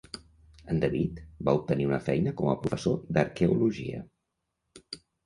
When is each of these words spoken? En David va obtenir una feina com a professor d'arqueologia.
En 0.75 0.79
David 0.83 1.19
va 1.49 1.53
obtenir 1.59 1.85
una 1.89 1.99
feina 2.07 2.33
com 2.39 2.49
a 2.53 2.55
professor 2.63 2.97
d'arqueologia. 3.19 4.01